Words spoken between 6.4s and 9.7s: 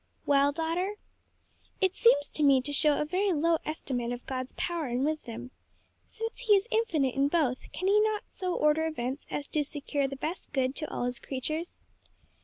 is infinite in both, can he not so order events as to